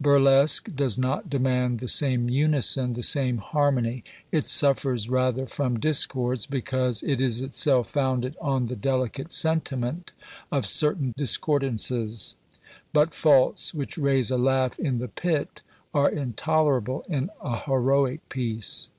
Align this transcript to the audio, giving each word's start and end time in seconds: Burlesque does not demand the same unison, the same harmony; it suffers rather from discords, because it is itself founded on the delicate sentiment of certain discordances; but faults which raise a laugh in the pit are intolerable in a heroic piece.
Burlesque 0.00 0.74
does 0.74 0.98
not 0.98 1.30
demand 1.30 1.78
the 1.78 1.86
same 1.86 2.28
unison, 2.28 2.94
the 2.94 3.04
same 3.04 3.38
harmony; 3.38 4.02
it 4.32 4.48
suffers 4.48 5.08
rather 5.08 5.46
from 5.46 5.78
discords, 5.78 6.44
because 6.44 7.04
it 7.04 7.20
is 7.20 7.40
itself 7.40 7.86
founded 7.86 8.36
on 8.40 8.64
the 8.64 8.74
delicate 8.74 9.30
sentiment 9.30 10.10
of 10.50 10.66
certain 10.66 11.12
discordances; 11.16 12.34
but 12.92 13.14
faults 13.14 13.72
which 13.72 13.96
raise 13.96 14.28
a 14.28 14.36
laugh 14.36 14.76
in 14.80 14.98
the 14.98 15.06
pit 15.06 15.62
are 15.94 16.10
intolerable 16.10 17.04
in 17.08 17.30
a 17.40 17.56
heroic 17.56 18.28
piece. 18.28 18.90